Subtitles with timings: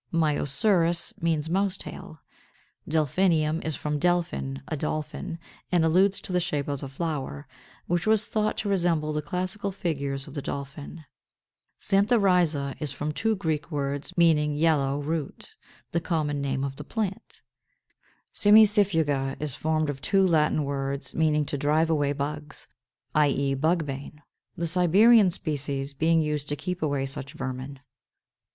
[0.11, 2.21] Myosurus means mouse tail.
[2.89, 5.37] Delphinium is from delphin, a dolphin,
[5.71, 7.47] and alludes to the shape of the flower,
[7.85, 11.05] which was thought to resemble the classical figures of the dolphin.
[11.79, 15.55] Xanthorrhiza is from two Greek words meaning yellow root,
[15.91, 17.43] the common name of the plant.
[18.33, 22.67] Cimicifuga is formed of two Latin words meaning to drive away bugs,
[23.13, 23.27] i.
[23.29, 23.53] e.
[23.53, 24.23] Bugbane,
[24.57, 27.79] the Siberian species being used to keep away such vermin.